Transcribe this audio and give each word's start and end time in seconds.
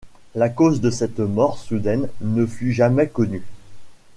La 0.33 0.49
cause 0.49 0.81
de 0.81 0.89
cette 0.89 1.19
mort 1.19 1.59
soudaine 1.59 2.09
ne 2.21 2.47
fut 2.47 2.71
jamais 2.73 3.07
connue. 3.07 3.43